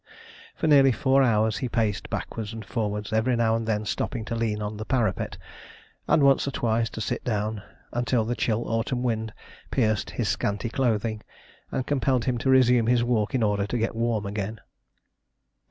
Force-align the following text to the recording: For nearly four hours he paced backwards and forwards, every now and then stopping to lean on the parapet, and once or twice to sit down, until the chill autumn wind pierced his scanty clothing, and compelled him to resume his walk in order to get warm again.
For 0.55 0.65
nearly 0.65 0.91
four 0.91 1.21
hours 1.21 1.57
he 1.57 1.69
paced 1.69 2.09
backwards 2.09 2.53
and 2.53 2.65
forwards, 2.65 3.13
every 3.13 3.35
now 3.35 3.55
and 3.55 3.67
then 3.67 3.85
stopping 3.85 4.25
to 4.25 4.35
lean 4.35 4.59
on 4.59 4.77
the 4.77 4.83
parapet, 4.83 5.37
and 6.07 6.23
once 6.23 6.47
or 6.47 6.49
twice 6.49 6.89
to 6.89 6.99
sit 7.01 7.23
down, 7.23 7.61
until 7.93 8.25
the 8.25 8.35
chill 8.35 8.63
autumn 8.67 9.03
wind 9.03 9.31
pierced 9.69 10.09
his 10.09 10.27
scanty 10.27 10.69
clothing, 10.69 11.21
and 11.71 11.85
compelled 11.85 12.25
him 12.25 12.39
to 12.39 12.49
resume 12.49 12.87
his 12.87 13.03
walk 13.03 13.35
in 13.35 13.43
order 13.43 13.67
to 13.67 13.77
get 13.77 13.95
warm 13.95 14.25
again. 14.25 14.59